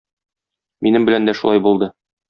[0.87, 1.93] Минем белән дә шулай булды.